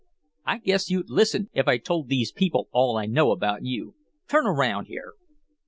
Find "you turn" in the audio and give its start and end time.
3.63-4.47